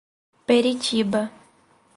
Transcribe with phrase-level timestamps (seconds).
[0.47, 1.21] Peritiba